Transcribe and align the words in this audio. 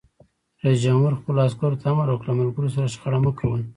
رئیس 0.63 0.79
جمهور 0.83 1.11
خپلو 1.19 1.39
عسکرو 1.47 1.79
ته 1.81 1.85
امر 1.91 2.07
وکړ؛ 2.11 2.25
له 2.27 2.33
ملګرو 2.39 2.73
سره 2.75 2.91
شخړه 2.93 3.19
مه 3.23 3.31
کوئ! 3.39 3.61